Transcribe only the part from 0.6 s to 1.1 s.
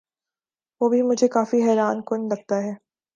وہ بھی